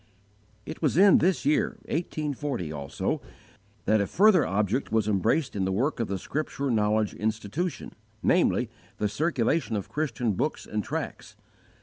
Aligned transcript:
It 0.65 0.81
was 0.81 0.97
in 0.97 1.19
this 1.19 1.45
year 1.45 1.77
1840, 1.83 2.71
also, 2.71 3.21
that 3.85 4.01
a 4.01 4.07
further 4.07 4.43
object 4.43 4.91
was 4.91 5.07
embraced 5.07 5.55
in 5.55 5.63
the 5.63 5.71
work 5.71 5.99
of 5.99 6.07
the 6.07 6.17
Scripture 6.17 6.71
Knowledge 6.71 7.13
Institution, 7.13 7.93
namely, 8.23 8.71
the 8.97 9.07
circulation 9.07 9.75
of 9.75 9.89
Christian 9.89 10.33
books 10.33 10.65
and 10.65 10.83
tracts. 10.83 11.35